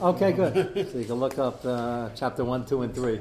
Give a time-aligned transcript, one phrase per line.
[0.00, 0.54] Okay, good.
[0.92, 3.20] so you can look up uh, chapter 1, 2, and 3.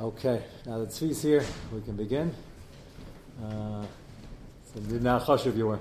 [0.00, 2.34] Okay, now that Tzvi's here, we can begin.
[3.42, 3.84] Uh,
[4.72, 5.78] so now Choshev you were.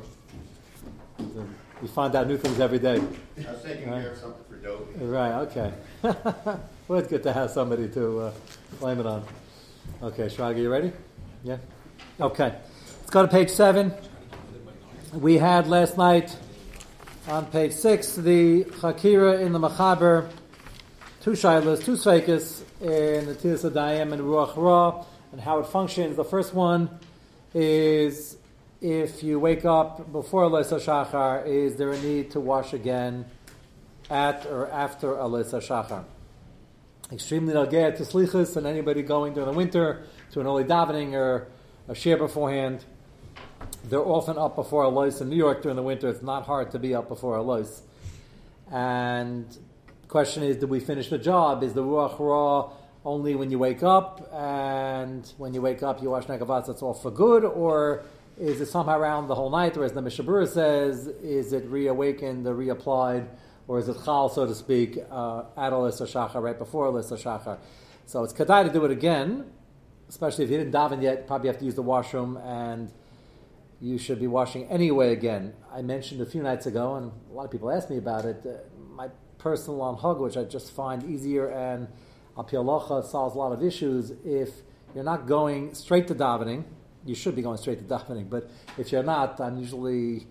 [1.17, 1.47] So
[1.81, 2.95] you find out new things every day.
[2.95, 5.05] I was taking care of something for Dobie.
[5.05, 5.73] Right, okay.
[6.87, 8.31] well, it's good to have somebody to uh,
[8.79, 9.23] blame it on.
[10.01, 10.91] Okay, Shraga, you ready?
[11.43, 11.57] Yeah?
[12.19, 12.55] Okay.
[12.99, 13.93] Let's go to page 7.
[15.13, 16.35] We had last night
[17.29, 20.27] on page six, the Chakira in the Machaber,
[21.21, 26.15] two shilas, two sveikis in the Tilas Adayim and Ruach Ra, and how it functions.
[26.15, 26.89] The first one
[27.53, 28.35] is
[28.81, 33.25] if you wake up before Alisa Shachar, is there a need to wash again
[34.09, 36.05] at or after Alisa Shachar?
[37.11, 40.01] Extremely nageh to slichus, and anybody going during the winter
[40.31, 41.47] to an early davening or
[41.87, 42.83] a share beforehand
[43.85, 46.09] they're often up before Alois in New York during the winter.
[46.09, 47.81] It's not hard to be up before Alois.
[48.71, 49.45] And
[50.07, 51.63] question is, did we finish the job?
[51.63, 52.71] Is the Ruach Ra
[53.05, 56.93] only when you wake up, and when you wake up you wash Negavatz, that's all
[56.93, 58.03] for good, or
[58.37, 61.65] is it somehow around the whole night, or as the Mishnah Brura says, is it
[61.65, 63.27] reawakened or reapplied,
[63.67, 67.57] or is it chal, so to speak, uh, at Alis Shachar, right before Alis Shachar?
[68.05, 69.45] So it's kedai to do it again,
[70.09, 72.91] especially if you didn't daven yet, probably have to use the washroom and
[73.81, 75.53] you should be washing anyway again.
[75.73, 78.45] I mentioned a few nights ago, and a lot of people ask me about it,
[78.45, 78.57] uh,
[78.93, 81.87] my personal on-hug, which I just find easier and
[82.37, 84.11] Apialacha solves a lot of issues.
[84.25, 84.49] If
[84.93, 86.63] you're not going straight to davening,
[87.05, 90.27] you should be going straight to davening, but if you're not, I'm usually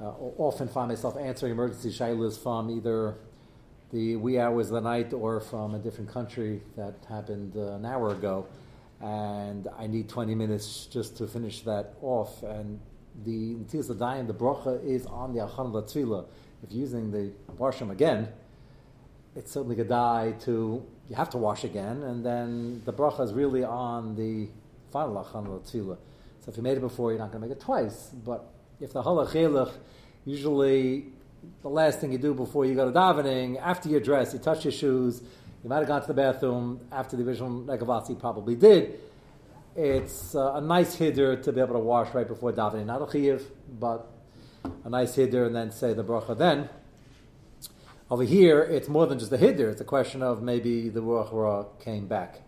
[0.00, 3.14] uh, often find myself answering emergency shaylas from either
[3.92, 7.84] the wee hours of the night or from a different country that happened uh, an
[7.84, 8.46] hour ago
[9.02, 12.42] and I need 20 minutes just to finish that off.
[12.42, 12.80] And
[13.24, 16.24] the Netilas Adayim, the bracha is on the Achan Latzvila.
[16.62, 18.28] If using the washroom again,
[19.34, 23.64] it's certainly die to, you have to wash again, and then the bracha is really
[23.64, 24.48] on the
[24.92, 25.96] final Achan Latzvila.
[26.44, 28.10] So if you made it before, you're not going to make it twice.
[28.24, 28.44] But
[28.80, 29.72] if the halach
[30.24, 31.06] usually
[31.62, 34.64] the last thing you do before you go to davening, after you dress, you touch
[34.64, 35.22] your shoes,
[35.62, 38.98] you might have gone to the bathroom after the original Negavatsi probably did.
[39.76, 42.86] It's uh, a nice hider to be able to wash right before davening.
[42.86, 43.46] Not a chiv,
[43.78, 44.10] but
[44.84, 46.68] a nice hider and then say the bracha then.
[48.10, 49.70] Over here, it's more than just a hider.
[49.70, 52.42] It's a question of maybe the Ruach Ra came back.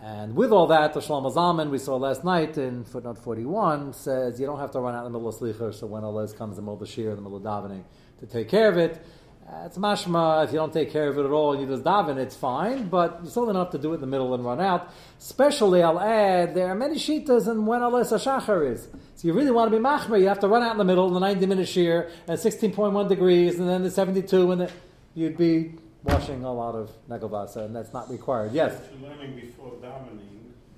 [0.00, 4.38] And with all that, the Shlomo Zalman we saw last night in footnote 41 says
[4.38, 6.56] you don't have to run out in the middle of Slicher, so when Allah comes
[6.56, 7.82] in the middle of the Shir, in the middle of davening,
[8.20, 9.04] to take care of it.
[9.50, 11.82] Uh, it's mashma, if you don't take care of it at all and you just
[11.82, 14.44] daven, it's fine, but you still don't have to do it in the middle and
[14.44, 14.90] run out.
[15.18, 18.88] Especially, I'll add, there are many shitas and when Allah Shachar is.
[19.14, 21.08] So you really want to be machmer, you have to run out in the middle,
[21.08, 24.70] in the 90 minute shear, at 16.1 degrees, and then the 72, and the,
[25.14, 28.52] you'd be washing a lot of negavasa, and that's not required.
[28.52, 28.74] Yes?
[28.74, 30.20] If you're learning before davening,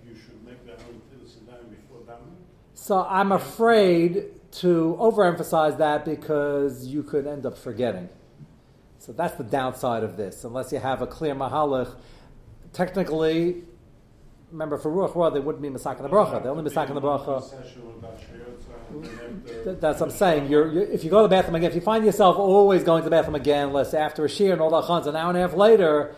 [0.06, 0.78] you should make that
[1.69, 2.37] before davening?
[2.75, 8.08] So I'm afraid to overemphasize that because you could end up forgetting.
[9.00, 10.44] So that's the downside of this.
[10.44, 11.97] Unless you have a clear mahalach,
[12.75, 13.62] technically,
[14.53, 16.43] remember for ruach ra they wouldn't be masakin the bracha.
[16.43, 17.41] They only masakin the bracha.
[19.81, 20.50] That's what I'm saying.
[20.50, 23.03] You're, you're, if you go to the bathroom again, if you find yourself always going
[23.03, 25.38] to the bathroom again, unless after a shear and all the chans, an hour and
[25.38, 26.15] a half later,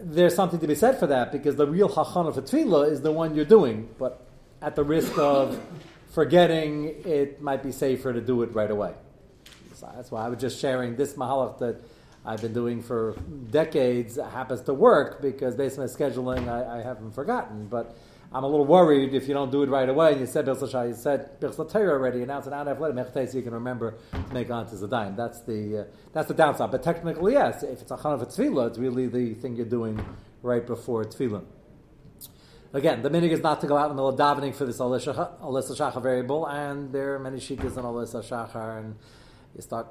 [0.00, 3.12] there's something to be said for that because the real hachana for tefillah is the
[3.12, 3.88] one you're doing.
[3.96, 4.26] But
[4.60, 5.60] at the risk of
[6.10, 8.94] forgetting, it might be safer to do it right away.
[9.74, 11.80] So that's why I was just sharing this mahalach that
[12.28, 13.16] I've been doing for
[13.50, 17.68] decades happens to work because based on my scheduling, I, I haven't forgotten.
[17.68, 17.96] But
[18.30, 20.12] I'm a little worried if you don't do it right away.
[20.12, 22.74] And you said Birchel you said Birchel already, and now it's an hour and a
[22.74, 23.30] half later.
[23.34, 25.16] you can remember to make on to Zadaim.
[25.16, 26.70] That's the uh, that's the downside.
[26.70, 29.98] But technically, yes, if it's a chanav tefillah, it's really the thing you're doing
[30.42, 31.44] right before tefillah.
[32.74, 34.78] Again, the minig is not to go out in the middle of davening for this
[34.78, 38.96] Alisa Shachar variable, and there are many shikas in Alisa Shachar, and
[39.56, 39.86] you start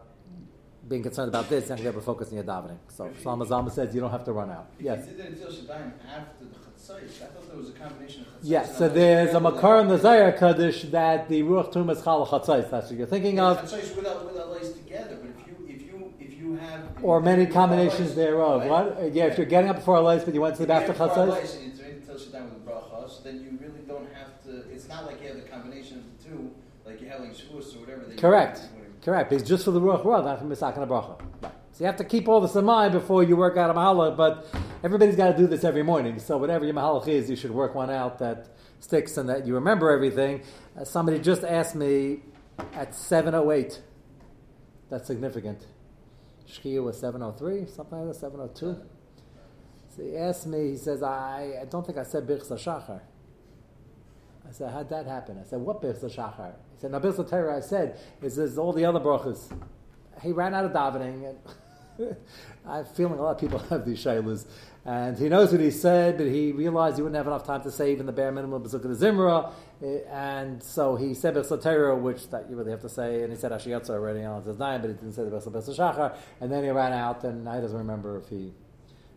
[0.88, 2.78] being concerned about this, you're not going to be able to focus on your davening.
[2.90, 4.70] So Shlomo Zalman says you don't have to run out.
[4.80, 5.08] Yes.
[5.08, 9.42] You did after the I thought there was a combination of Yes, so there's a
[9.42, 12.70] makar in the Zayar Kaddish that the Ruach Tum is Chal Chatzais.
[12.70, 13.58] That's what you're thinking of.
[13.58, 17.04] Chatzais without, without lace together, but if you, if you, if you have...
[17.04, 18.66] Or many combinations thereof.
[18.66, 19.14] What?
[19.14, 21.88] Yeah, if you're getting up before lace, but you went to the after and you're
[21.88, 24.72] until Shaddai with the brachas, then you really don't have to...
[24.72, 26.52] It's not like you have the combination of the two,
[26.86, 28.06] like you're having shvus or whatever.
[28.16, 28.62] Correct.
[29.08, 29.32] Correct.
[29.32, 31.18] It's just for the ruach ruach, not for misakin bracha.
[31.42, 31.54] Right.
[31.72, 34.18] So you have to keep all this in mind before you work out a mahalach.
[34.18, 34.46] But
[34.84, 36.20] everybody's got to do this every morning.
[36.20, 38.50] So whatever your mahalach is, you should work one out that
[38.82, 40.42] sticks and that you remember everything.
[40.78, 42.20] Uh, somebody just asked me
[42.74, 43.82] at seven oh eight.
[44.90, 45.66] That's significant.
[46.46, 48.76] Shkia was 703, something like that, 702.
[49.96, 53.00] So he asked me, he says, I, I don't think I said Birchs Shachar.
[54.48, 55.38] I said, how'd that happen?
[55.40, 56.54] I said, what Birchs Shachar?
[56.74, 59.52] He said, no, Birchs Torah I said, is this all the other brachas.
[60.22, 61.38] He ran out of davening, and
[62.66, 64.46] I'm feeling a lot of people have these shaylas.
[64.86, 67.72] And he knows what he said, but he realized he wouldn't have enough time to
[67.72, 69.52] say even the bare minimum of the Zimra.
[69.84, 73.38] Eh, and so he said Besotera, which that you really have to say, and he
[73.38, 76.16] said Ashiyatza already on his nine, but he didn't say the Besot Shachar.
[76.40, 78.54] And then he ran out, and I doesn't remember if he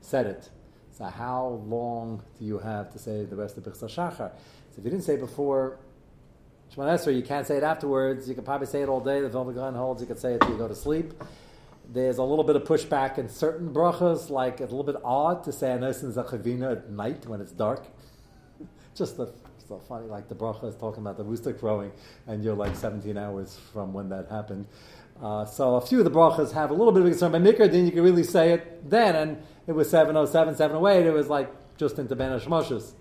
[0.01, 0.51] said it.
[0.91, 4.33] So how long do you have to say the rest of Besot Shachar?
[4.71, 5.79] So if you didn't say before
[6.75, 8.29] Shemoneh Esrei, you can't say it afterwards.
[8.29, 9.21] You can probably say it all day.
[9.21, 11.13] The Vilna Gaon holds you can say it till you go to sleep.
[11.93, 15.43] There's a little bit of pushback in certain brachas, like it's a little bit odd
[15.45, 17.85] to say Anosin Zachavina at night when it's dark.
[18.95, 19.33] Just the,
[19.67, 21.91] so funny, like the bracha is talking about the rooster crowing,
[22.29, 24.67] and you're like 17 hours from when that happened.
[25.21, 27.33] Uh, so a few of the brachas have a little bit of concern.
[27.33, 31.11] By Mikra, then you can really say it then, and it was 707, 708, it
[31.11, 32.93] was like just into Ben Hashmoshes.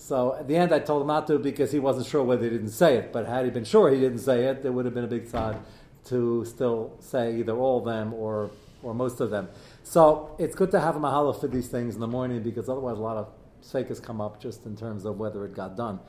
[0.00, 2.48] So at the end, I told him not to because he wasn't sure whether he
[2.48, 3.12] didn't say it.
[3.12, 5.26] But had he been sure he didn't say it, there would have been a big
[5.28, 5.58] side
[6.06, 8.50] to still say either all of them or,
[8.82, 9.50] or most of them.
[9.82, 12.96] So it's good to have a mahala for these things in the morning because otherwise
[12.96, 13.28] a lot of
[13.62, 16.00] fakers come up just in terms of whether it got done.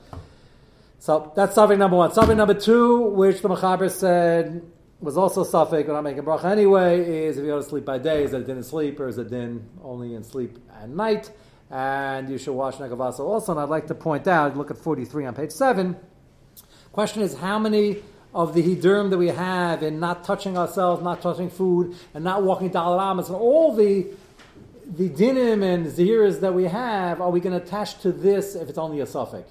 [0.98, 2.12] So that's suffix number one.
[2.12, 4.62] Suffix number two, which the Machaber said
[5.00, 7.98] was also suffix, but not making bracha anyway, is if you go to sleep by
[7.98, 11.30] day, is it din in sleep or is it din only in sleep at night?
[11.72, 13.52] And you should wash Negavasa also.
[13.52, 15.96] And I'd like to point out, look at 43 on page 7.
[16.92, 18.02] Question is, how many
[18.34, 22.42] of the hidurim that we have in not touching ourselves, not touching food, and not
[22.42, 24.06] walking dalaramas, and all the
[24.84, 28.68] the dinim and ziras that we have, are we going to attach to this if
[28.68, 29.50] it's only a suffix?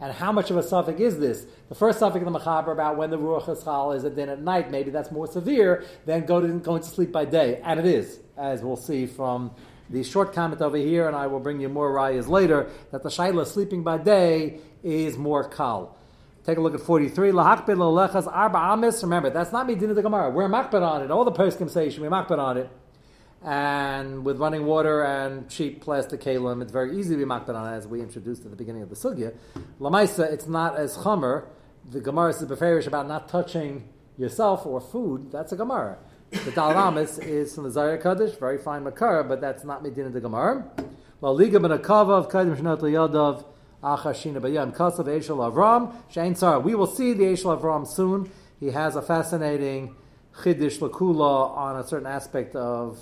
[0.00, 1.46] And how much of a suffix is this?
[1.68, 4.42] The first suffix in the Machaber about when the Ruach Eschal is a din at
[4.42, 7.60] night, maybe that's more severe than going to sleep by day.
[7.64, 9.52] And it is, as we'll see from
[9.92, 13.10] the short comment over here, and I will bring you more rayas later, that the
[13.10, 15.96] Shaila sleeping by day is more kal.
[16.44, 17.30] Take a look at 43.
[17.30, 19.02] Lahakbid lolechas arba amis.
[19.02, 20.30] Remember, that's not me dinner the Gemara.
[20.30, 21.10] We're makbid on it.
[21.10, 22.70] All the poskim say should be makbid on it.
[23.44, 27.72] And with running water and cheap plastic kalim, it's very easy to be makbid on
[27.72, 29.34] it, as we introduced at the beginning of the sugya.
[29.78, 31.44] Lamaisa, it's not as chamer.
[31.90, 35.30] The Gemara is beferish about not touching yourself or food.
[35.30, 35.98] That's a Gemara.
[36.32, 40.18] The Dalamis is from the Zayar Kaddish, very fine makar, but that's not medina the
[40.18, 40.64] Gemara.
[41.20, 43.44] Well, liga ben akava of kaidim shnot liyadav
[43.82, 46.62] Achashina Bayam Kasav Eshel Avram Shein Tzar.
[46.62, 48.30] We will see the Eshel Avram soon.
[48.58, 49.94] He has a fascinating
[50.38, 52.98] Chiddush Lakula on a certain aspect of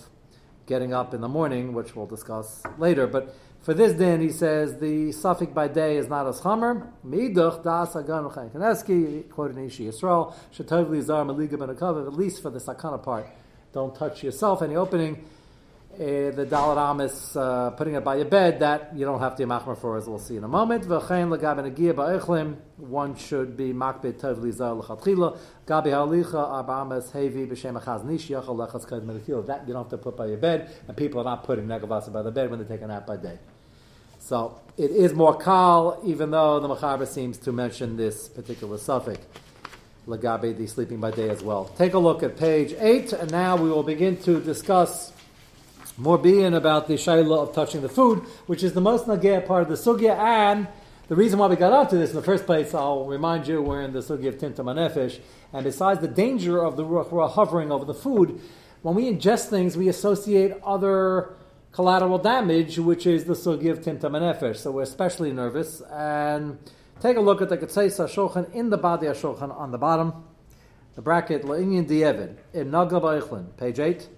[0.67, 3.07] getting up in the morning, which we'll discuss later.
[3.07, 3.33] But
[3.63, 6.91] for this din, he says the suffix by day is not as chamer.
[7.07, 12.51] Miduch das agan kaneski quoted in Ishi Yisrael shetov zar maliga ben At least for
[12.51, 13.27] the sakana part,
[13.73, 14.63] don't touch yourself.
[14.63, 15.25] Any opening
[15.95, 19.45] uh, the Dalit Amis, uh, putting it by your bed, that you don't have to
[19.45, 20.87] be machmer for, as we'll see in a moment.
[20.87, 21.01] One
[23.17, 25.39] should be makbid tov lizar l'chatchila.
[25.67, 29.07] Gabi halicha arba amis hevi b'shem achaz nish yachal lechaz kod.
[29.47, 32.13] That you don't have to put by your bed, and people are not putting negavasa
[32.13, 33.39] by the bed when they take a nap by day.
[34.21, 39.25] So it is more kal, even though the Machaber seems to mention this particular suffix.
[40.07, 41.67] Lagabe, the sleeping by day as well.
[41.77, 45.13] Take a look at page 8, and now we will begin to discuss
[46.01, 49.63] more being about the shayla of touching the food, which is the most nagea part
[49.63, 50.67] of the sugya, and
[51.09, 53.83] the reason why we got onto this in the first place, I'll remind you, we're
[53.83, 55.21] in the sugya of Tinta Manefesh,
[55.53, 58.41] and besides the danger of the ruach hovering over the food,
[58.81, 61.35] when we ingest things, we associate other
[61.73, 64.57] collateral damage, which is the sugya of Tinta Manefesh.
[64.57, 66.59] So we're especially nervous, and
[67.01, 70.25] take a look at the Ketzeisa Shulchan in the body of Shulchan on the bottom,
[70.95, 74.09] the bracket La'inyan Di'evid, in Naga page 8.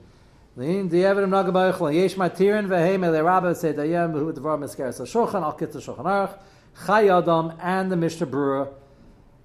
[0.54, 4.92] Lin the Evan Naga Ba'ichl Yesh Matirin Vehem Ele Rabba Say Dayem Behu Devar Misker
[4.92, 6.38] So Al Kitzur Shulchan Aruch
[6.86, 8.68] Chai Adam and the Mishnah Brura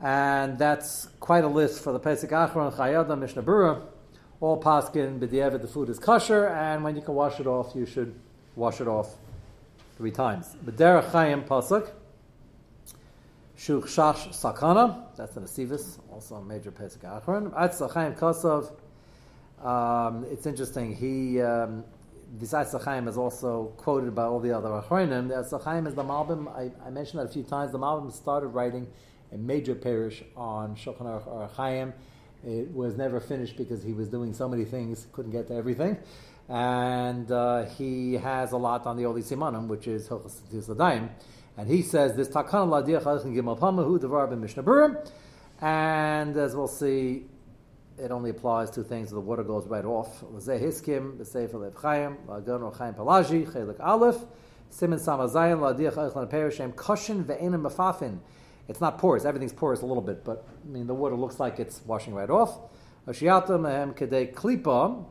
[0.02, 3.84] and that's quite a list for the Pesach Achron Chai Adam Mishnah Brura
[4.42, 7.86] all paskin b'diavad the food is kosher and when you can wash it off you
[7.86, 8.14] should
[8.58, 9.16] wash it off
[9.98, 10.58] three times.
[10.66, 11.90] B'derech Chayim Pasuk
[13.58, 17.50] Shuch Shash Sakana that's an Asivis also a major Pesach Achron.
[17.54, 18.74] Atz Chayim Kosov
[19.64, 20.96] um, it's interesting.
[20.96, 21.84] He um,
[22.40, 25.30] besides Sachaim is also quoted by all the other Achronim.
[25.50, 26.48] Sachaim is the Malbim.
[26.56, 27.72] I, I, mentioned that a few times.
[27.72, 28.88] The Malbim started writing
[29.32, 31.94] a major parish on Shulchan Aruch.
[32.46, 35.98] It was never finished because he was doing so many things, couldn't get to everything.
[36.50, 41.10] And uh, he has a lot on the Oli Simanim, which is Hilchas Ladayim.
[41.58, 45.04] And he says this Takana Ladiach Gimel Pamahu Devar Ben Mishnah
[45.60, 47.26] And as we'll see,
[47.98, 50.22] it only applies to things the water goes right off.
[50.22, 54.18] Hiskim, b'sefer pelagi, chelik aleph,
[54.72, 56.74] simen eichlan perishem,
[57.62, 58.20] mafafin.
[58.68, 61.60] It's not porous, everything's porous a little bit, but I mean the water looks like
[61.60, 62.60] it's washing right off.
[63.08, 65.06] Kedei klipa,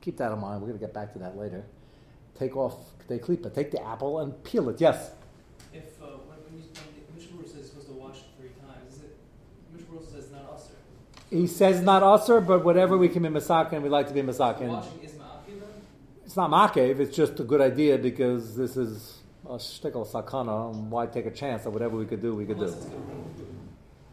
[0.00, 1.64] keep that in mind, we're going to get back to that later.
[2.38, 2.74] Take off
[3.06, 5.12] kedei klipa, take the apple and peel it, yes?
[5.72, 8.50] If uh, when, when, you, when the Mishnah says you're supposed to wash it three
[8.60, 9.16] times, is it
[9.72, 10.74] Mishnah says not usher?
[11.30, 14.68] He says not usher, but whatever we can be masakin, we like to be masakin.
[14.68, 15.68] Washing is ma'akiv then?
[16.24, 21.06] It's not makev, it's just a good idea because this is a shtickle sakana, why
[21.06, 22.64] take a chance that whatever we could do, we could do.
[22.64, 23.46] it's going to ruin food.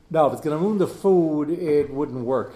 [0.09, 2.55] No, if it's going to ruin the food, it wouldn't work.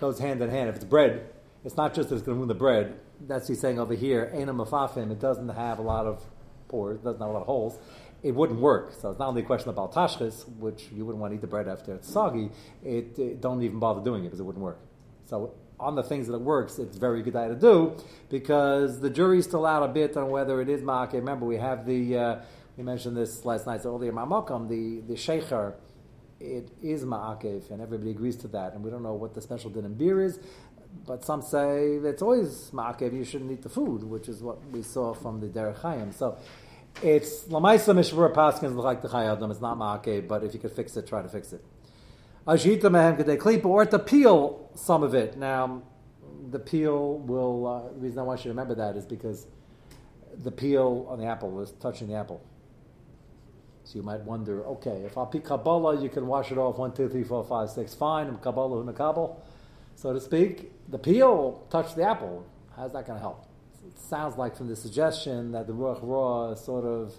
[0.00, 0.68] goes hand in hand.
[0.68, 1.30] If it's bread,
[1.64, 2.98] it's not just that it's going to ruin the bread.
[3.26, 6.22] That's he's saying over here, Mafafim, it doesn't have a lot of
[6.68, 7.78] pores, it doesn't have a lot of holes.
[8.26, 8.92] It wouldn't work.
[9.00, 11.46] So it's not only a question about tashchis, which you wouldn't want to eat the
[11.46, 12.50] bread after it's soggy,
[12.84, 14.80] it, it don't even bother doing it because it wouldn't work.
[15.26, 17.96] So on the things that it works, it's very good to do
[18.28, 21.12] because the jury's still out a bit on whether it is ma'ake.
[21.12, 22.36] Remember, we have the, uh,
[22.76, 25.74] we mentioned this last night, earlier, ma'makam, the, the sheikher,
[26.40, 28.72] it is ma'akev, and everybody agrees to that.
[28.72, 30.40] And we don't know what the special din in beer is,
[31.06, 34.82] but some say it's always ma'akev, you shouldn't eat the food, which is what we
[34.82, 36.10] saw from the Derech Chaim.
[36.10, 36.36] So
[37.02, 39.50] it's lamaisa mishvur paskins like the Chayadam.
[39.50, 41.64] It's not ma'akev, but if you could fix it, try to fix it.
[42.46, 45.36] Ajita mehem kedei klipa, or to peel some of it.
[45.36, 45.82] Now,
[46.50, 47.66] the peel will.
[47.66, 49.46] Uh, the reason I want you to remember that is because
[50.42, 52.42] the peel on the apple is touching the apple.
[53.84, 56.92] So you might wonder, okay, if I'll pick Kabbalah, you can wash it off one,
[56.92, 58.26] two, three, four, five, six, fine.
[58.26, 59.36] I'm Kabbalah Hunakabal,
[59.94, 60.72] so to speak.
[60.88, 62.44] The peel touched the apple.
[62.74, 63.46] How's that going to help?
[63.86, 67.14] It sounds like from the suggestion that the Ruach Ra is sort of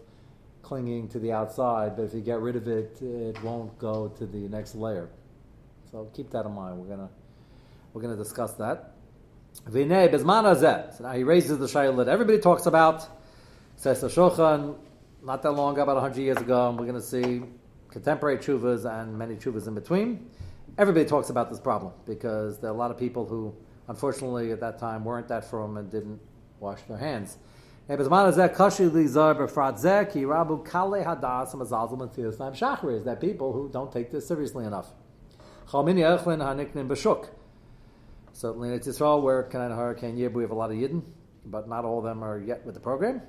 [0.61, 4.25] clinging to the outside, but if you get rid of it, it won't go to
[4.25, 5.09] the next layer.
[5.91, 6.77] So keep that in mind.
[6.77, 7.09] We're gonna
[7.93, 8.95] we're gonna discuss that.
[9.69, 10.97] V'nei bezmanazet.
[10.97, 13.07] So now he raises the shayla that everybody talks about.
[13.77, 14.75] Says the Shulchan,
[15.23, 17.43] not that long ago, about 100 years ago, and we're going to see
[17.89, 20.29] contemporary chuvas and many chuvas in between.
[20.79, 23.55] Everybody talks about this problem because there are a lot of people who,
[23.87, 26.19] unfortunately, at that time weren't that firm and didn't
[26.59, 27.37] wash their hands.
[33.05, 34.87] That people who don't take this seriously enough.
[38.33, 41.01] Certainly in Israel, where Canaan Hurricane Yib, we have a lot of Yidden,
[41.45, 43.21] but not all of them are yet with the program.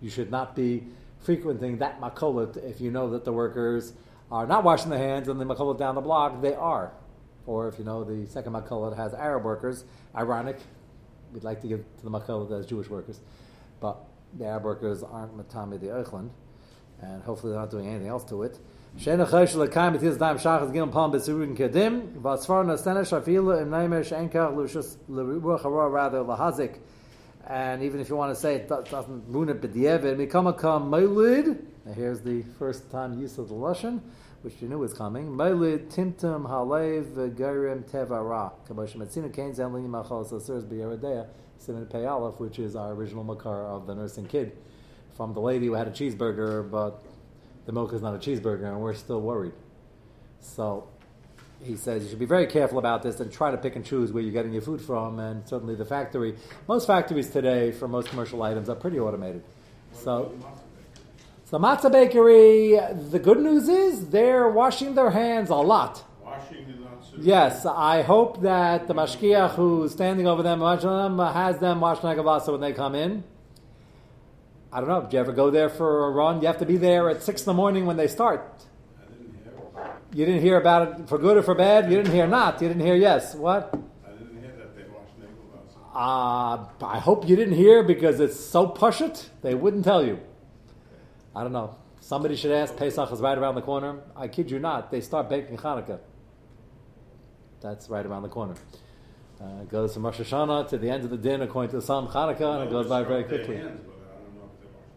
[0.00, 0.84] You should not be
[1.20, 3.92] frequenting that makolet if you know that the workers
[4.30, 6.92] are not washing their hands and the makolet down the block, they are.
[7.46, 10.58] Or if you know the second makolet has Arab workers, ironic,
[11.32, 13.20] we'd like to give to the makolet as Jewish workers,
[13.80, 13.98] but
[14.36, 16.30] the Arab workers aren't matami the Eichland,
[17.00, 18.58] and hopefully they're not doing anything else to it.
[25.62, 26.78] Hara rather lahazik.
[27.48, 30.16] And even if you want to say it do- doesn't ruin it, but the Evid,
[30.16, 34.00] Mikamaka Mailid, now here's the first time use of the Lashon,
[34.42, 35.34] which you knew was coming.
[35.34, 38.52] Mailid Timtum Halev Gerim Tevara.
[38.68, 41.26] Kamosh Metzina Kain Zenlin Machal Sasurs B'Yeradea,
[41.58, 44.52] Simon Pei Aleph, which is our original makar of the nursing kid
[45.16, 47.02] from the lady who had a cheeseburger, but
[47.64, 49.54] the milk is not a cheeseburger, and we're still worried.
[50.40, 50.88] So
[51.62, 54.12] he says you should be very careful about this and try to pick and choose
[54.12, 55.18] where you're getting your food from.
[55.18, 56.36] And certainly the factory,
[56.68, 59.42] most factories today for most commercial items are pretty automated.
[59.92, 60.34] So,
[61.44, 62.78] so matzah bakery.
[63.10, 66.04] The good news is they're washing their hands a lot.
[66.22, 67.04] Washing is not.
[67.20, 72.52] Yes, I hope that the mashkiach who's standing over them, them, has them wash nagavasa
[72.52, 73.24] when they come in.
[74.72, 75.00] I don't know.
[75.02, 76.40] Did you ever go there for a run?
[76.42, 78.44] You have to be there at six in the morning when they start.
[80.10, 80.20] I didn't hear.
[80.20, 81.90] You didn't hear about it for good or for bad.
[81.90, 82.60] You didn't hear not.
[82.62, 83.34] You didn't hear yes.
[83.34, 83.74] What?
[84.06, 88.38] I didn't hear that they wash nagel Uh, I hope you didn't hear because it's
[88.38, 89.28] so pushit.
[89.42, 90.20] They wouldn't tell you.
[91.36, 91.76] I don't know.
[92.00, 92.74] Somebody should ask.
[92.76, 94.00] Pesach is right around the corner.
[94.16, 94.90] I kid you not.
[94.90, 96.00] They start baking Hanukkah.
[97.60, 98.54] That's right around the corner.
[99.40, 101.82] Uh, it goes from Rosh Hashanah to the end of the din according to the
[101.82, 103.56] some Hanukkah, and it goes by very quickly.
[103.56, 104.88] Hands, but I don't know if they wash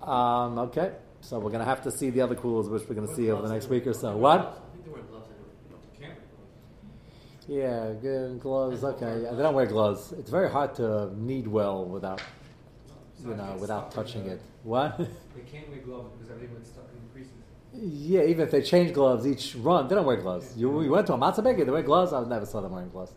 [0.00, 0.10] nagel.
[0.10, 3.08] Um, okay, so we're going to have to see the other cools, which we're going
[3.08, 4.16] to see over the next week or so.
[4.16, 4.40] What?
[4.40, 5.50] I think they wear gloves anyway.
[5.72, 7.39] You can't wear gloves.
[7.50, 8.84] Yeah, good gloves.
[8.84, 10.12] Okay, Yeah, they don't wear gloves.
[10.12, 12.22] It's very hard to knead well without,
[13.26, 14.40] you know, without touching the- it.
[14.62, 14.96] What?
[15.34, 17.32] They can't wear gloves because everything went stuck in the creases.
[17.72, 20.56] yeah, even if they change gloves each run, they don't wear gloves.
[20.56, 22.12] You, you went to a matzah bakery, they wear gloves.
[22.12, 23.12] I never saw them wearing gloves.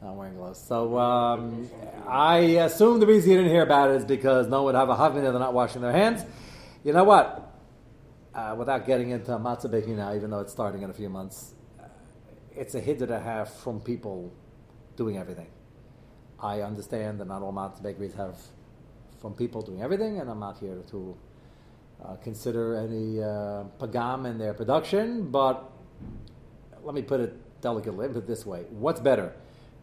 [0.00, 0.58] Not wearing gloves.
[0.58, 1.68] So um,
[2.08, 4.88] I assume the reason you didn't hear about it is because no one would have
[4.88, 6.24] a havmina, they're not washing their hands.
[6.84, 7.52] You know what?
[8.34, 11.52] Uh, without getting into matzah baking now, even though it's starting in a few months,
[12.56, 14.32] it's a hit that I have from people
[14.96, 15.48] doing everything.
[16.40, 18.36] I understand that not all matzah bakeries have
[19.20, 21.16] from people doing everything, and I'm not here to
[22.04, 25.70] uh, consider any uh, pagam in their production, but
[26.82, 28.64] let me put it delicately, put it this way.
[28.70, 29.32] What's better?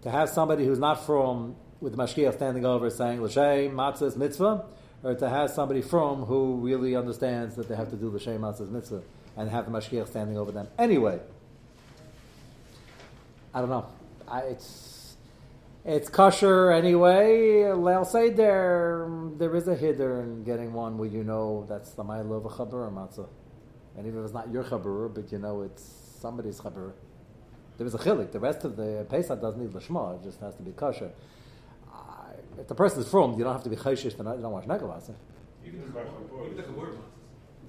[0.01, 4.65] To have somebody who's not from, with the mashkiach standing over saying, L'shem matzah's mitzvah,
[5.01, 8.41] or to have somebody from who really understands that they have to do the Shem
[8.41, 9.01] matzah's mitzvah,
[9.38, 10.67] and have the mashkiach standing over them.
[10.77, 11.21] Anyway,
[13.53, 13.85] I don't know.
[14.27, 15.17] I, it's
[15.85, 17.63] it's kosher anyway.
[17.65, 22.03] I'll say there there is a hiddur in getting one where you know that's the
[22.03, 23.27] mile of a chabur matzah,
[23.97, 25.83] and even if it's not your chabur, but you know it's
[26.19, 26.91] somebody's chabur.
[27.77, 28.31] There is a chilik.
[28.31, 31.11] The rest of the pesach doesn't need lashma; it just has to be kosher.
[31.91, 32.15] I-
[32.59, 35.15] If the person is from, you don't have to be chayshish you don't watch negavasa.
[35.65, 36.97] Even the Chabur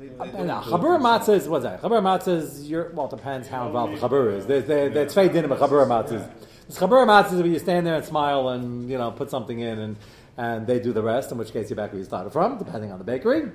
[0.00, 1.82] no, Chabur matzah is what's that?
[1.82, 4.46] Chabur matzah is your well, it depends how involved the chabur is.
[4.46, 6.30] There's there, there's tvei dinim of chabur matzahs.
[6.68, 9.78] There's chabur matzahs where you stand there and smile and you know put something in
[9.78, 9.96] and
[10.36, 11.32] and they do the rest.
[11.32, 13.50] In which case you're back where you started from, depending on the bakery.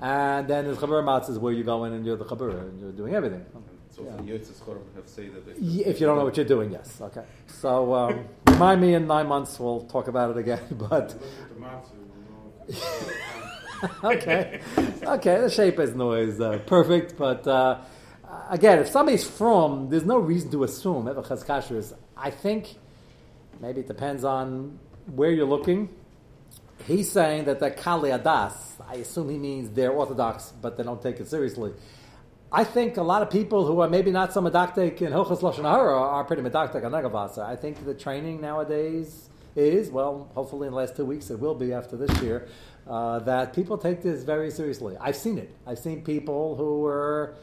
[0.00, 2.92] And then there's chabur matzahs where you go in and you're the chabur and you're
[2.92, 3.44] doing everything.
[3.90, 4.16] So Yeah.
[4.16, 6.98] for Yotzes Chorim have say that if, If you don't know what you're doing, yes.
[7.02, 7.24] Okay.
[7.46, 9.60] So um, remind me in nine months.
[9.60, 10.60] We'll talk about it again.
[10.88, 11.14] But
[14.04, 14.60] Okay,
[15.02, 15.40] okay.
[15.40, 17.80] The shape isn't always uh, perfect, but uh,
[18.48, 21.94] again, if somebody's from, there's no reason to assume ever chazkasher is.
[22.16, 22.76] I think
[23.60, 24.78] maybe it depends on
[25.14, 25.88] where you're looking.
[26.86, 28.54] He's saying that the kali adas.
[28.88, 31.72] I assume he means they're orthodox, but they don't take it seriously.
[32.50, 35.62] I think a lot of people who are maybe not so medactic in Hilchas Lashon
[35.68, 37.44] Hara are pretty medactic on Negavasa.
[37.44, 41.54] I think the training nowadays is, well, hopefully in the last two weeks it will
[41.54, 42.48] be after this year,
[42.86, 44.96] uh, that people take this very seriously.
[45.00, 45.54] I've seen it.
[45.66, 47.34] I've seen people who were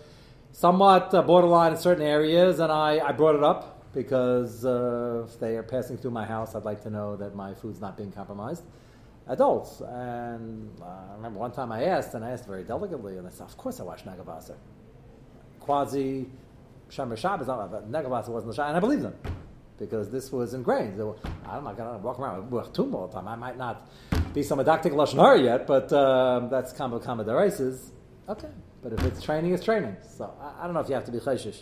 [0.52, 5.40] somewhat uh, borderline in certain areas, and I, I brought it up because uh, if
[5.40, 8.12] they are passing through my house, I'd like to know that my food's not being
[8.12, 8.64] compromised.
[9.28, 9.82] Adults.
[9.82, 13.30] And uh, I remember one time I asked, and I asked very delicately, and I
[13.30, 14.56] said, Of course I watch Negavasa
[15.60, 16.26] quasi
[16.90, 19.16] Shomer Shabbos, but Negavasa wasn't the Shabbos, and I believe them
[19.80, 21.02] because this was ingrained.
[21.48, 23.28] I'm not going to walk around with Tum all the time.
[23.28, 23.90] I might not
[24.34, 27.92] be some didactic lashon yet, but um, that's kama kama deraces.
[28.28, 28.50] Okay,
[28.84, 29.96] but if it's training, it's training.
[30.18, 31.62] So I, I don't know if you have to be chayshish.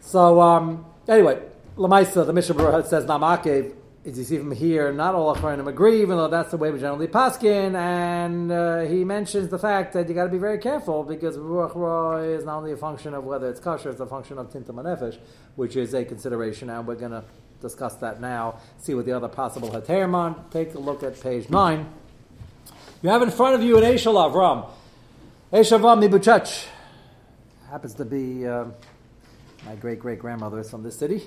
[0.00, 1.42] So um, anyway,
[1.76, 3.74] Lamaisa, the Mishnah says Namakev.
[4.06, 6.78] As you see from here, not all Achronim agree, even though that's the way we
[6.78, 7.74] generally paskin.
[7.74, 12.38] And uh, he mentions the fact that you got to be very careful because Ruach
[12.38, 15.16] is not only a function of whether it's kosher, it's a function of Tinta Manefesh,
[15.56, 16.68] which is a consideration.
[16.68, 17.24] And we're going to
[17.62, 20.50] discuss that now, see what the other possible Haterman.
[20.50, 21.86] Take a look at page 9.
[23.00, 24.68] You have in front of you an Eshel Avram.
[25.50, 26.66] Eshel Avram Mibuchach.
[27.70, 28.66] Happens to be uh,
[29.64, 31.22] my great great grandmother is from this city.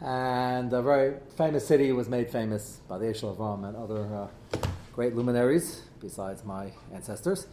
[0.00, 4.28] And a very famous city was made famous by the Eshel Avram and other uh,
[4.92, 7.46] great luminaries, besides my ancestors.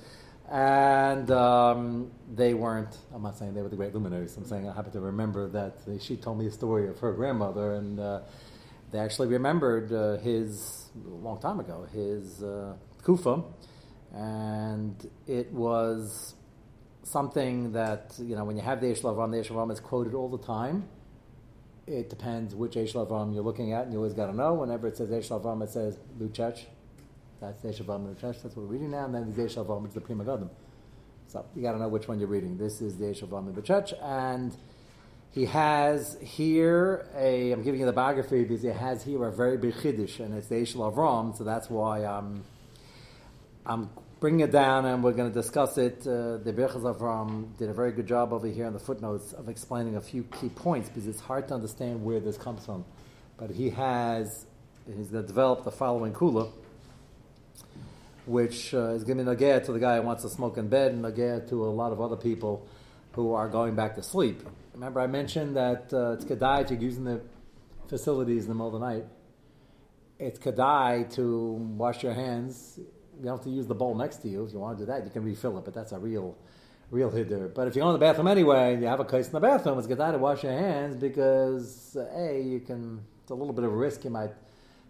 [0.49, 4.73] And um, they weren't, I'm not saying they were the great luminaries, I'm saying I
[4.73, 8.21] happen to remember that she told me a story of her grandmother, and uh,
[8.91, 12.73] they actually remembered uh, his, a long time ago, his uh,
[13.03, 13.43] kufa.
[14.13, 16.35] And it was
[17.03, 20.15] something that, you know, when you have the Eshel Avram, the Eshel Avram is quoted
[20.15, 20.89] all the time
[21.99, 24.53] it depends which Avram you're looking at, and you always got to know.
[24.53, 26.65] Whenever it says Avram, it says Luchech.
[27.39, 28.41] That's Avram Luchech.
[28.41, 29.05] That's what we're reading now.
[29.05, 30.49] And then the Avram is the Pri Megadim.
[31.27, 32.57] So you got to know which one you're reading.
[32.57, 34.55] This is the Avram Luchech, and
[35.31, 37.51] he has here a.
[37.51, 40.47] I'm giving you the biography because he has here a very big chiddush, and it's
[40.47, 41.37] the Avram.
[41.37, 42.43] So that's why I'm.
[43.65, 43.89] I'm
[44.21, 46.01] bringing it down, and we're going to discuss it.
[46.01, 49.49] Uh, the Birchas Avram did a very good job over here in the footnotes of
[49.49, 52.85] explaining a few key points because it's hard to understand where this comes from.
[53.37, 54.45] But he has,
[54.85, 56.51] he's going to develop the following kula,
[58.27, 61.03] which uh, is giving nagaya to the guy who wants to smoke in bed, and
[61.03, 62.67] nagaya to a lot of other people
[63.13, 64.43] who are going back to sleep.
[64.75, 67.21] Remember, I mentioned that uh, it's kedai to using the
[67.87, 69.05] facilities in the middle of the night.
[70.19, 72.79] It's kedai to wash your hands
[73.21, 74.43] you don't have to use the bowl next to you.
[74.43, 76.35] If you want to do that, you can refill it, but that's a real,
[76.89, 77.53] real hiddur.
[77.53, 79.77] But if you go in the bathroom anyway, you have a case in the bathroom,
[79.77, 82.99] it's good to wash your hands because uh, a you can.
[83.21, 84.03] It's a little bit of a risk.
[84.03, 84.31] You might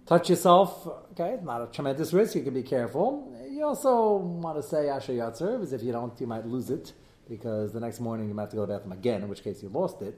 [0.06, 0.88] touch yourself.
[1.12, 2.36] Okay, it's not a tremendous risk.
[2.36, 3.36] You can be careful.
[3.50, 6.94] You also want to say asher yatzer, because if you don't, you might lose it
[7.28, 9.44] because the next morning you might have to go to the bathroom again, in which
[9.44, 10.18] case you lost it.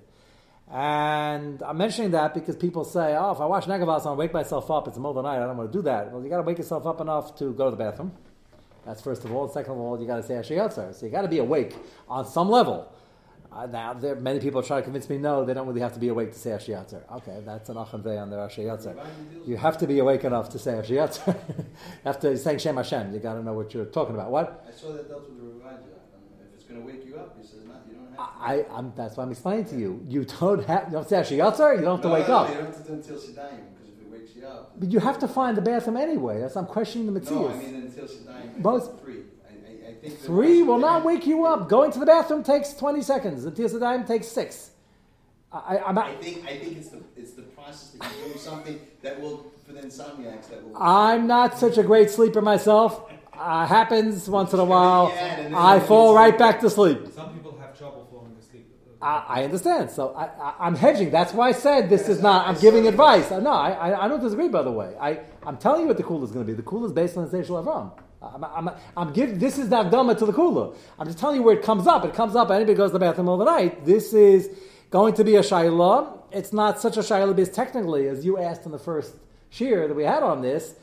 [0.72, 4.72] And I'm mentioning that because people say, oh, if I watch Negavas, I'll wake myself
[4.72, 4.88] up.
[4.88, 5.44] It's the middle of the night.
[5.44, 6.12] I don't want to do that.
[6.12, 8.12] Well, you got to wake yourself up enough to go to the bathroom.
[8.86, 9.48] That's first of all.
[9.48, 10.96] Second of all, you got to say Ashiyotzer.
[10.96, 11.76] So you got to be awake
[12.08, 12.92] on some level.
[13.52, 16.00] Uh, now, there, many people try to convince me, no, they don't really have to
[16.00, 17.04] be awake to say Ashiyotzer.
[17.18, 18.98] Okay, that's an Achanvei on their Ashiyotzer.
[19.46, 21.40] You have to be awake enough to say Ashiyotzer.
[22.06, 24.32] After saying Shem Hashem, you got to know what you're talking about.
[24.32, 24.66] What?
[24.68, 25.93] I saw that dealt with the Ravaja.
[26.74, 28.42] Going to wake you up, he says, not, you don't have to.
[28.74, 30.04] I, I'm, that's what I'm explaining to you.
[30.08, 32.50] You don't have, you don't say Ashiyotzer, you don't have to No, wake no, up.
[32.50, 34.80] You don't have to do until Siddayim, because if it wakes you up.
[34.80, 36.40] But you have to find the bathroom anyway.
[36.40, 38.58] That's I'm questioning the No, I mean until Siddayim.
[38.60, 39.20] Most- Three.
[39.48, 41.70] I, I, I think Three will not wake you up.
[41.70, 43.44] Going to the bathroom takes 20 seconds.
[43.44, 44.72] The Tiasadayim takes six.
[45.52, 48.80] I, I'm I think I think it's the it's the process that you do something
[49.04, 50.76] that will for the insomniacs that will.
[50.82, 53.12] I'm not such a great sleeper myself.
[53.38, 55.12] Uh, happens once in a while.
[55.16, 57.00] Yeah, I fall right back to sleep.
[57.14, 58.66] Some people have trouble falling asleep.
[59.02, 59.90] I, I understand.
[59.90, 61.10] So I, I, I'm hedging.
[61.10, 62.48] That's why I said this is not.
[62.48, 63.32] I'm giving advice.
[63.32, 64.50] Uh, No, I, I, I don't disagree.
[64.50, 66.56] By the way, I, I'm telling you what the kula is going to be.
[66.56, 67.92] The kula is based on the Eshel Avram.
[68.22, 70.76] I'm, I'm, I'm give, This is the Akdama to the kula.
[70.98, 72.06] I'm just telling you where it comes up.
[72.06, 72.52] It comes up.
[72.52, 73.84] Anybody goes to the bathroom all the night.
[73.86, 74.50] This is
[74.92, 76.20] going to be a shayla.
[76.32, 79.16] It's not such a shayla because technically, as you asked in the first
[79.50, 80.76] shear that we had on this,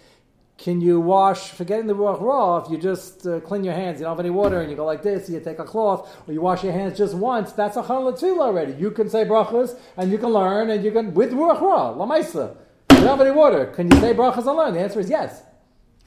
[0.60, 4.04] can you wash, forgetting the ruach raw, if you just uh, clean your hands, you
[4.04, 6.42] don't have any water, and you go like this, you take a cloth, or you
[6.42, 8.74] wash your hands just once, that's a chan tefillah already.
[8.74, 12.56] You can say brachas, and you can learn, and you can, with ruach raw, lamaisa.
[12.90, 13.66] You don't have any water.
[13.74, 14.74] Can you say brachas and learn?
[14.74, 15.42] The answer is yes.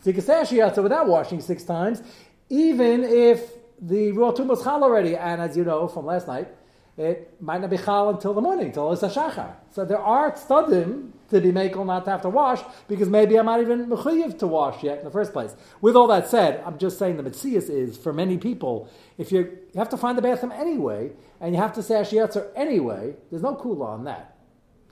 [0.01, 2.03] So you can say ashiyata without washing six times,
[2.49, 6.47] even if the ruach tum was chal already, and as you know from last night,
[6.95, 9.55] it might not be chal until the morning, until it's a shachar.
[9.71, 13.45] So there are tzadim to be makel not to have to wash, because maybe I'm
[13.45, 15.55] not even mechuyev to wash yet in the first place.
[15.81, 19.57] With all that said, I'm just saying the mitzias is, for many people, if you
[19.75, 23.55] have to find the bathroom anyway, and you have to say ashiyatzer anyway, there's no
[23.55, 24.37] kula on that.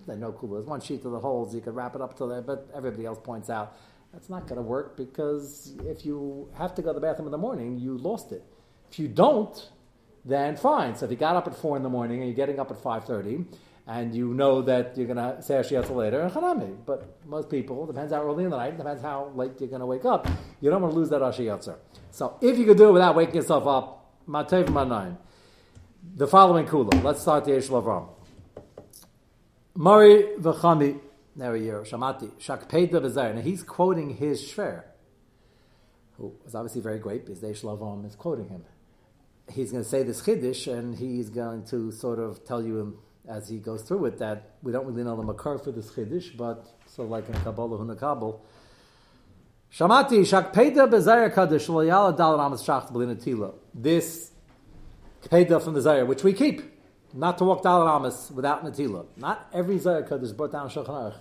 [0.06, 0.54] There's no kula.
[0.54, 3.06] There's one sheet of the holes, you could wrap it up to there, but everybody
[3.06, 3.78] else points out
[4.12, 7.32] that's not going to work because if you have to go to the bathroom in
[7.32, 8.44] the morning, you lost it.
[8.92, 9.70] If you don't,
[10.26, 10.96] then fine.
[10.96, 12.78] So if you got up at four in the morning and you're getting up at
[12.82, 13.46] five thirty,
[13.92, 16.78] and you know that you're going to say Ashiyatza later, chanami.
[16.86, 19.86] But most people, depends how early in the night, depends how late you're going to
[19.86, 20.30] wake up.
[20.62, 21.76] You don't want to lose that Ashiyatza.
[22.12, 25.18] So if you could do it without waking yourself up, Matev nine.
[26.16, 27.04] The following kula.
[27.04, 28.08] Let's start the Eshel Avram.
[29.76, 31.00] Mari v'chami.
[31.36, 31.82] There we are.
[31.82, 32.32] Shamati.
[32.40, 33.36] Shakpeda.
[33.36, 34.84] Now he's quoting his shver,
[36.18, 38.64] who is obviously very great because Eshel Avram is quoting him
[39.54, 42.98] he's going to say this chiddush, and he's going to sort of tell you
[43.28, 46.36] as he goes through it that we don't really know the makar for this chiddush,
[46.36, 48.40] but so like in Kabbalah Hunakabel.
[49.72, 53.54] Shamati shakpeda bezayir kaddish loyala dal ramas shacht tila.
[53.74, 54.32] This
[55.24, 56.62] kpeda from the zayir, which we keep,
[57.14, 59.06] not to walk dal ramas without natila.
[59.18, 61.16] Not every zayir kaddish brought down shulchan.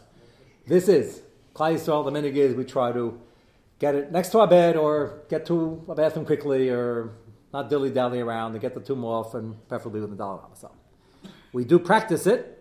[0.67, 1.23] This is
[1.55, 2.11] Klai Yisrael.
[2.11, 3.21] The is we try to
[3.79, 7.13] get it next to our bed or get to a bathroom quickly or
[7.53, 10.71] not dilly dally around to get the tomb off and preferably with the dollar so
[11.53, 12.57] we do practice it.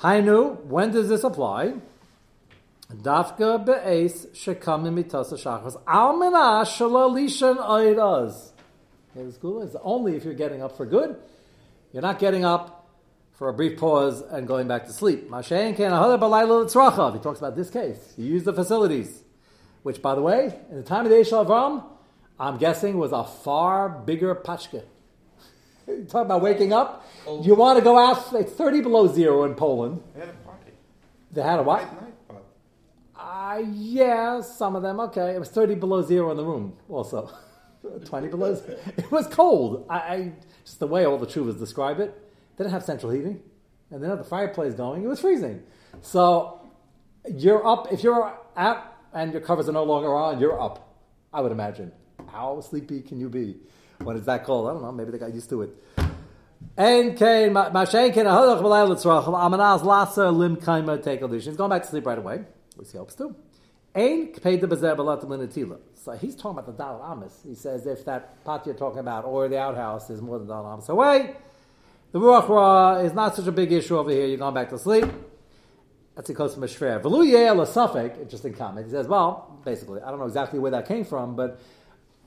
[0.00, 1.74] Hainu when does this apply?
[2.92, 7.58] Dafka be'es shekamim mitas shachas almena shalalishan
[9.16, 11.16] is only if you're getting up for good.
[11.92, 12.86] You're not getting up
[13.32, 15.30] for a brief pause and going back to sleep.
[15.30, 15.92] Mashen can
[17.12, 18.14] He talks about this case.
[18.16, 19.22] You use the facilities
[19.82, 21.84] which, by the way, in the time of the Eshel Avram,
[22.38, 24.82] I'm guessing was a far bigger pachke.
[25.88, 27.06] You talk about waking up.
[27.42, 30.02] You want to go out, it's 30 below zero in Poland.
[30.14, 30.72] They had a party.
[31.32, 31.82] They had a what?
[31.82, 32.44] Night, night party.
[33.16, 35.34] Uh, yeah, some of them, okay.
[35.34, 37.30] It was 30 below zero in the room also.
[38.04, 38.78] 20 below zero.
[38.96, 39.86] It was cold.
[39.88, 40.32] I, I
[40.64, 42.14] Just the way all the chuvas describe it.
[42.56, 43.40] They didn't have central heating.
[43.90, 45.04] And they had the fireplace going.
[45.04, 45.62] It was freezing.
[46.02, 46.60] So
[47.26, 50.96] you're up, if you're out and your covers are no longer on, you're up.
[51.32, 51.92] I would imagine.
[52.30, 53.56] How sleepy can you be
[54.02, 54.68] when it's that cold?
[54.68, 54.92] I don't know.
[54.92, 55.70] Maybe they got used to it.
[59.84, 62.44] Lasa lim take He's going back to sleep right away,
[62.76, 63.34] which he hopes to.
[63.94, 64.32] Ein.
[64.34, 67.40] So he's talking about the dal amis.
[67.44, 70.66] He says if that pot you're talking about or the outhouse is more than dal
[70.66, 71.34] amis away,
[72.12, 74.26] the ruach ra is not such a big issue over here.
[74.26, 75.06] You're going back to sleep.
[76.14, 77.00] That's a close from a shver.
[77.02, 78.18] V'lu a suffix.
[78.18, 78.86] Interesting comment.
[78.86, 81.60] He says, well, basically, I don't know exactly where that came from, but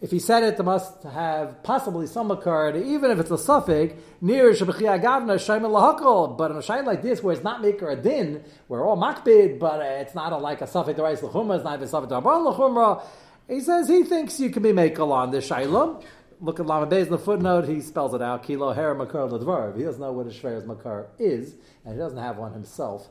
[0.02, 3.94] if he said it, it must have possibly some occurred, even if it's a suffix,
[4.20, 6.36] near Shabachia Gavna, Shaim Lahakal.
[6.36, 9.60] But in a shayla like this, where it's not maker a din, we're all makbid,
[9.60, 12.20] but it's not a, like a suffix to Reis Lachumra, it's not a suffix to
[12.20, 13.04] Lachumra.
[13.48, 16.04] He says he thinks you can be makel on this shayla.
[16.40, 18.42] look at Lama Beis in the footnote, he spells it out.
[18.42, 19.78] Kilo her makar ledvar.
[19.78, 21.54] He doesn't know what a shver's makar is,
[21.86, 23.08] and he doesn't have one himself.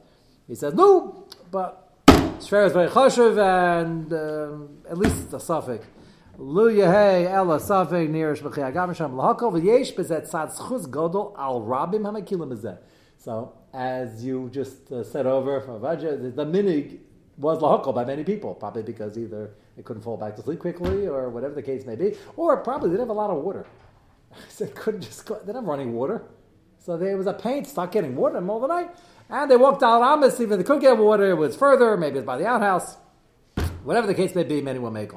[0.48, 5.86] He says, no, but shver very choshev, and um, at least it's a suffix.
[6.42, 11.60] Lu yehei ela suffix near shbechei agam sham lahakol v'yesh bezet sad schuz godol al
[11.60, 12.78] rabim hamakilim bezeh.
[13.18, 17.00] So, as you just uh, said over from Avaja, the minig
[17.36, 21.06] was lahakol by many people, probably because either they couldn't fall back to sleep quickly
[21.06, 23.66] or whatever the case may be, or probably they didn't have a lot of water.
[24.48, 26.22] so they couldn't just go, they didn't have running water.
[26.78, 28.96] So there was a pain start getting water in the middle of the night.
[29.28, 32.16] And they walked out Amos, even if they could get water, it was further, maybe
[32.16, 32.96] it's by the outhouse.
[33.84, 35.12] Whatever the case may be, many will make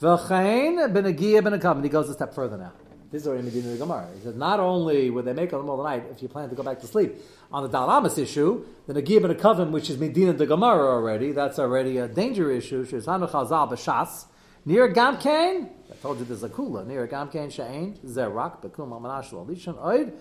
[0.00, 1.76] Ben Akam.
[1.76, 2.72] And he goes a step further now.
[3.10, 4.06] This is already Medina the Gemara.
[4.14, 6.28] He says, not only would they make in the middle of the night if you
[6.28, 7.16] plan to go back to sleep
[7.50, 11.58] on the Dalamas issue, the Nagia ben Akavim, which is Medina the Gemara already, that's
[11.58, 12.84] already a danger issue.
[12.84, 14.26] Shizhanu Chazal b'shas.
[14.66, 16.86] Near Gamkain, I told you there's a kula.
[16.86, 20.12] Near Gamkain Sha'ain, Zerak, Bekum Amanash Lishon Oid,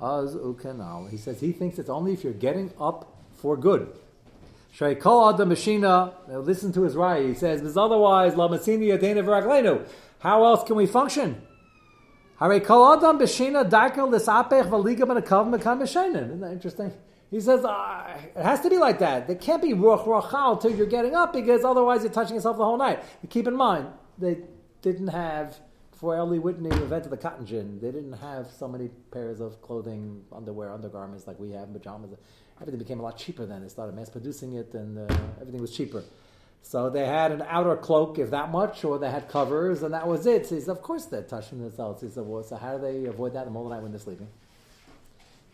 [0.00, 1.10] Az Ukanal.
[1.10, 3.92] He says he thinks it's only if you're getting up for good.
[4.76, 7.26] Shrei Kol Adam Mashina, listen to his right.
[7.26, 9.86] He says, "Because otherwise, La Masini Yadena V'Raglenu.
[10.20, 11.42] How else can we function?
[12.38, 16.26] Hare Kol Adam L'Sapech V'Liga B'Nakav Mekan B'Shenim.
[16.26, 16.92] Isn't that interesting?
[17.30, 19.26] He says uh, it has to be like that.
[19.26, 22.64] There can't be ruach rachal until you're getting up because otherwise you're touching yourself the
[22.64, 23.02] whole night.
[23.20, 23.86] But keep in mind
[24.18, 24.38] they
[24.82, 25.58] didn't have
[26.00, 27.78] before Eli Whitney invented the cotton gin.
[27.78, 32.12] They didn't have so many pairs of clothing, underwear, undergarments like we have, pajamas.
[32.58, 33.60] Everything became a lot cheaper then.
[33.60, 36.02] They started mass producing it, and uh, everything was cheaper.
[36.62, 40.08] So they had an outer cloak, if that much, or they had covers, and that
[40.08, 40.46] was it.
[40.46, 42.00] So he said, of course they're touching themselves.
[42.00, 43.82] He said, well, so how do they avoid that in the middle of the night
[43.82, 44.28] when they're sleeping?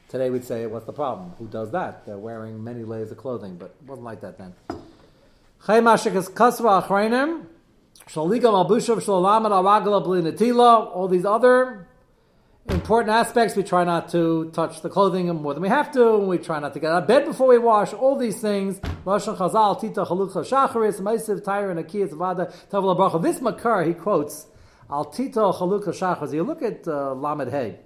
[0.08, 1.32] Today we'd say, what's the problem?
[1.40, 2.06] Who does that?
[2.06, 4.54] They're wearing many layers of clothing, but it wasn't like that then.
[8.16, 8.28] All
[11.08, 11.88] these other
[12.68, 16.18] important aspects, we try not to touch the clothing more than we have to.
[16.18, 17.92] We try not to get out of bed before we wash.
[17.92, 18.80] All these things.
[18.80, 23.22] Chazal, Tita, Chalucha, Shacharis, Maisiv, Tyre, and Akiyat, Vada, Tavala Bracha.
[23.22, 24.46] This Makar, he quotes,
[24.90, 26.32] Al Tita, Chalucha, Shacharis.
[26.34, 27.78] You look at uh, Lamed Hay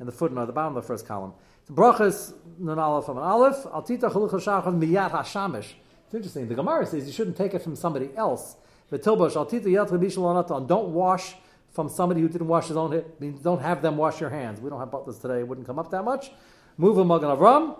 [0.00, 1.32] in the footnote, the bottom of the first column.
[1.70, 3.64] Brachas nun aleph an aleph.
[3.64, 5.72] Altita chalucha shachar miyat hashamish.
[6.06, 6.48] It's interesting.
[6.48, 8.56] The Gemara says you shouldn't take it from somebody else.
[8.90, 11.34] Don't wash
[11.72, 13.04] from somebody who didn't wash his own.
[13.18, 14.60] Means don't have them wash your hands.
[14.60, 15.40] We don't have butlers today.
[15.40, 16.30] It wouldn't come up that much.
[16.76, 17.78] Move a magan avram.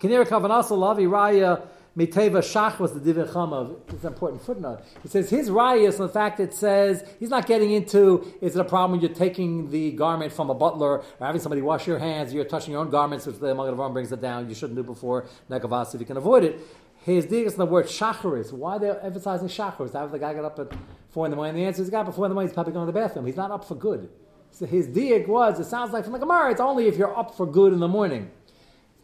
[0.00, 3.74] Kinir kavanasa lavi raya Miteva Shach was the Divin Chama.
[3.88, 4.82] It's an important footnote.
[5.02, 8.60] He says his Raya is in fact, it says he's not getting into is it
[8.60, 11.98] a problem when you're taking the garment from a butler or having somebody wash your
[11.98, 14.46] hands, you're touching your own garments, which the Magen Avraham brings it down.
[14.46, 16.60] You shouldn't do before Negavas if you can avoid it.
[17.06, 18.52] His digas in the word shacharis.
[18.52, 19.92] Why they're emphasizing shacharis?
[19.92, 20.76] How the guy got up at
[21.10, 21.54] four in the morning?
[21.54, 23.26] The answer is, guy before in the morning, he's probably going to the bathroom.
[23.26, 24.08] He's not up for good.
[24.50, 27.36] So his dig was, it sounds like from the Gemara, it's only if you're up
[27.36, 28.32] for good in the morning.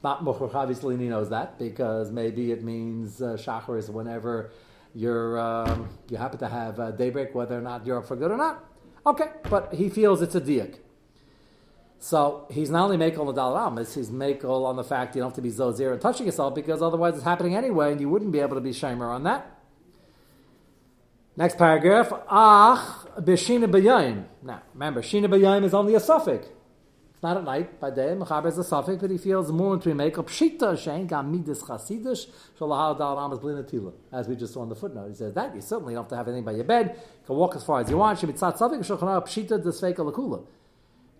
[0.02, 4.50] Not Mukhach, obviously he knows that because maybe it means uh, Shachar is whenever
[4.96, 8.32] you're um, you happen to have uh, daybreak, whether or not you're up for good
[8.32, 8.64] or not.
[9.06, 10.78] Okay, but he feels it's a diak.
[12.02, 15.30] So he's not only makel on the dalaramis, he's makel on the fact you don't
[15.30, 18.32] have to be zozir and touching yourself because otherwise it's happening anyway, and you wouldn't
[18.32, 19.46] be able to be shamer on that.
[21.36, 24.24] Next paragraph, ach b'shina b'yayim.
[24.42, 26.48] Now remember, shina b'yayim is only a suffix
[27.12, 28.16] It's not at night, by day.
[28.18, 31.62] Mechaber is a suffix, but he feels more to make up pshita shein gam midas
[31.62, 32.26] chasidish
[32.58, 33.92] shalahal dal ramas blinatila.
[34.10, 36.16] As we just saw in the footnote, he says that you certainly don't have to
[36.16, 36.96] have anything by your bed.
[36.96, 38.18] You can walk as far as you want.
[38.18, 40.44] Shemitzat suffix shulchanah pshita desveika lakula.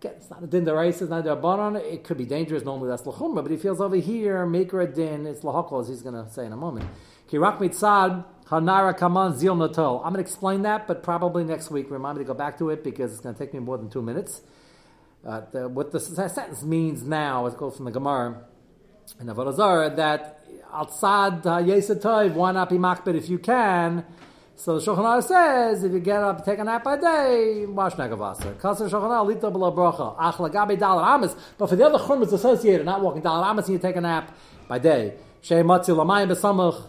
[0.02, 1.76] Again, it's not a din deraisa, it's not a baron.
[1.76, 2.64] It could be dangerous.
[2.64, 5.28] Normally that's lachumra, but he feels over here maker a din.
[5.28, 6.90] It's lahakol, as he's going to say in a moment.
[7.30, 9.98] Kirak mitzad hanara kaman zil natol.
[9.98, 11.88] I'm going to explain that, but probably next week.
[11.88, 13.90] Remind me to go back to it because it's going to take me more than
[13.90, 14.40] two minutes.
[15.24, 18.42] Uh, the, what the sentence means now, it goes from the Gemara
[19.20, 24.04] in Avodah that outside Yesatov, why not be makbid if you can?
[24.62, 27.94] So the Shulchan Aruch says, if you get up, take a nap by day, wash
[27.94, 28.54] negavasa.
[28.60, 30.14] Kasser Shulchan Aruch, lita below bracha.
[30.16, 31.34] Ach lagabe dalar amas.
[31.58, 34.32] But for the other churmas associated, not walking dalar amas, you take a nap
[34.68, 35.14] by day.
[35.40, 36.80] Shei matzi lamayim besamach.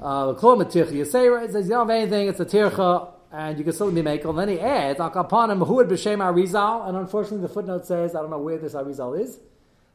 [0.00, 1.44] Uh, Klor matircha yisera.
[1.44, 4.30] It says, you don't have anything, it's a tircha and you can still be makel.
[4.30, 6.88] And then he adds, who would b'shem Arizal?
[6.88, 9.38] And unfortunately, the footnote says, I don't know where this Arizal is,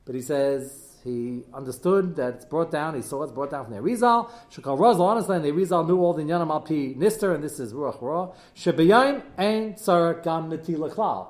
[0.05, 3.73] but he says he understood that it's brought down, he saw it's brought down from
[3.73, 4.29] the Arizal.
[4.51, 7.73] Shekal Rosal, honestly, and the Arizal knew all the Yanam Alpi Nister, and this is
[7.73, 8.31] Ruach Ra.
[8.55, 11.27] Shebeyayim and Sar Gam Klal.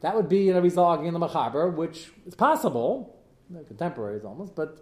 [0.00, 3.16] That would be an Arizal arguing in the Machaber, which is possible,
[3.68, 4.78] contemporaries almost, but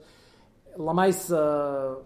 [0.78, 1.30] Lamais.
[1.32, 2.00] Uh,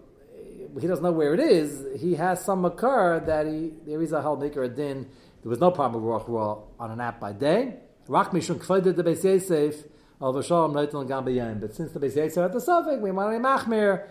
[0.79, 1.99] he doesn't know where it is.
[1.99, 5.07] He has some makar that he there is a held maker a din.
[5.41, 7.75] there was no problem with Ruach Ra on a nap by day.
[8.07, 9.83] Rak Mishum Kfayda de Beis Yosef,
[10.19, 11.61] Al Vashalom Noitel Gam B'Yayim.
[11.61, 14.07] But since the Beis Yosef at the suffix, we want to Machmir.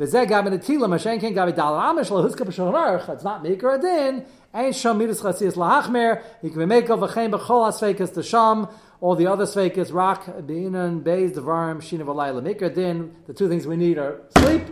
[0.00, 3.08] V'zeh gab in the tila, mashen ken gabi dal amish lahuska b'shulchan aruch.
[3.10, 4.24] It's not mikra adin.
[4.54, 6.22] Ein sham midas chasias lahachmer.
[6.40, 8.66] You can make of v'chein b'chol asfekas to sham.
[9.02, 12.40] All the other sveikas, rak, beinan, beis, devarim, shina v'layla.
[12.42, 13.14] Mikra adin.
[13.26, 14.62] The two things we need are sleep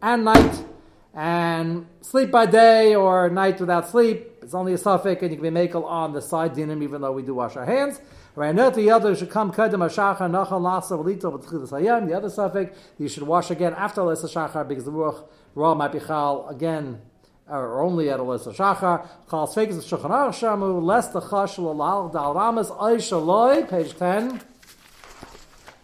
[0.00, 0.64] and night.
[1.12, 4.38] And sleep by day or night without sleep.
[4.42, 7.12] It's only a suffix, and you can be makel on the side dinim, even though
[7.12, 8.00] we do wash our hands.
[8.36, 12.06] Right now, the other should come kadam ashachar nachal lasa v'lito v'tchilas hayam.
[12.06, 15.92] The other suffix, you should wash again after lesa shachar because the ruach raw might
[15.92, 17.00] be chal again
[17.48, 19.08] or only at a shachar.
[19.28, 24.40] Chal sfeikis of shulchan aruch shamu less the chash l'lal dal ramas shaloi page ten.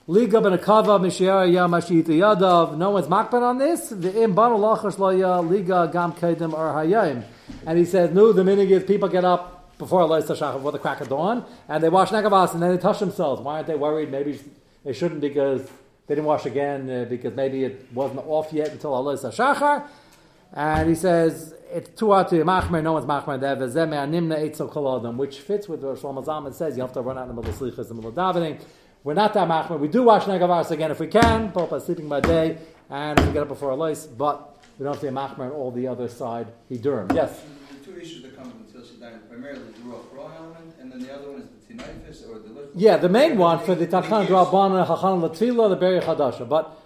[0.06, 2.76] Liga ben akava mishiara yam ashita yadav.
[2.76, 3.88] No one's makban on this.
[3.88, 7.24] The im banu lachas loya liga gam kedem or hayim.
[7.66, 11.00] And he says, no, the is people get up before Allah Shachar, before the crack
[11.00, 13.40] of dawn, and they wash negavas and then they touch themselves.
[13.40, 14.10] Why aren't they worried?
[14.10, 14.40] Maybe
[14.84, 15.68] they shouldn't because
[16.06, 19.86] they didn't wash again uh, because maybe it wasn't off yet until Allah Shachar.
[20.52, 23.56] And he says, it's too hard to machmer, no one's machmer there,
[25.16, 27.50] which fits with what Shlomo Zalman says, you have to run out in the middle
[27.50, 28.60] of slichas, the middle of davening.
[29.02, 29.78] We're not that machmer.
[29.78, 32.58] We do wash negavas again if we can, Papa sleeping by day,
[32.88, 35.70] and we get up before Allah, but we don't have to be machmer on all
[35.70, 36.46] the other side.
[36.68, 37.08] He durham.
[37.12, 37.42] Yes?
[37.84, 38.50] Two issues that come
[39.28, 42.48] primarily the Ruach Ra element, and then the other one is the Tinaifis or the
[42.48, 42.68] lift.
[42.74, 46.48] Yeah, the main one for the Tachan Drabana, Hachan Latfila, the Pri Chadash.
[46.48, 46.78] But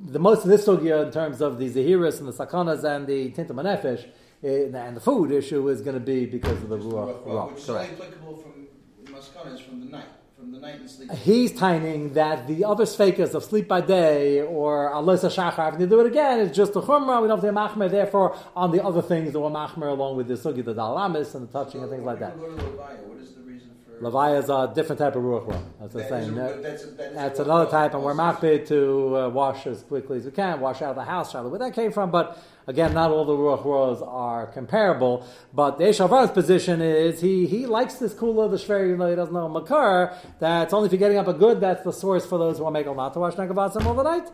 [0.00, 3.30] the most of this sugya in terms of the Zahiris and the Sakanas and the
[3.30, 4.08] Tinta Manefesh
[4.42, 7.46] eh, and the food issue is going to be because of the Ruach Ra.
[7.46, 8.66] Which is only applicable from
[9.14, 10.06] Maskanas from the night.
[10.42, 11.12] From the night and sleep.
[11.12, 15.86] He's tining that the other sfakas of sleep by day or alisa shachar having to
[15.86, 17.22] do it again is just a chumrah.
[17.22, 17.88] We don't have to machmer.
[17.88, 21.48] Therefore, on the other things that were machmer along with the sugi, the dalamis and
[21.48, 22.34] the touching So and things like that.
[24.02, 24.66] People Go to Levaya, what is the reason for?
[24.66, 25.62] Levaya is a different type of ruach.
[25.80, 26.38] That's the That same.
[26.38, 29.66] is a- that's a- that That's a- another type, and we're machbid to uh, wash
[29.66, 32.10] as quickly as we can, wash out of the house, Charlotte, where that came from.
[32.10, 32.36] But
[32.66, 35.24] again, not all the ruach ras are comparable.
[35.54, 39.10] But the Eshel Avram's position is he he likes this kula, the shver, even though
[39.10, 40.12] he doesn't know makar.
[40.40, 41.60] That's only if you're getting up a good.
[41.60, 44.30] That's the source for those who are making not to wash negavasim all the night.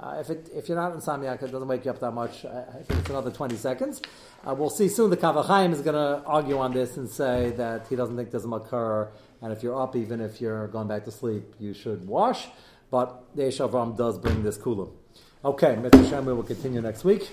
[0.00, 2.46] Uh, if it if you're not in samyak, it doesn't wake you up that much.
[2.46, 4.00] I, think it's another twenty seconds.
[4.46, 5.10] Uh, we'll see soon.
[5.10, 8.30] The Kaf HaChaim is going to argue on this and say that he doesn't think
[8.30, 11.74] there's a makar, and if you're up, even if you're going back to sleep, you
[11.74, 12.48] should wash.
[12.90, 14.88] But the Eshel Avram does bring this kula.
[15.44, 17.30] Okay, Mitzvah Shem, we will continue next week.